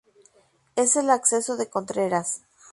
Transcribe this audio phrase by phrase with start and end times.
[0.75, 2.41] Es el Acceso de Contreras.